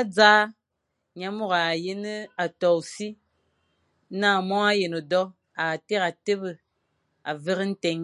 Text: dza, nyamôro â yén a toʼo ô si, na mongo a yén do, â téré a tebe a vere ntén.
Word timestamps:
dza, 0.14 0.32
nyamôro 1.18 1.56
â 1.70 1.80
yén 1.84 2.02
a 2.42 2.44
toʼo 2.60 2.74
ô 2.82 2.86
si, 2.92 3.08
na 4.20 4.28
mongo 4.48 4.68
a 4.70 4.72
yén 4.80 4.94
do, 5.10 5.22
â 5.62 5.64
téré 5.86 6.04
a 6.08 6.12
tebe 6.24 6.50
a 7.28 7.30
vere 7.44 7.64
ntén. 7.72 8.00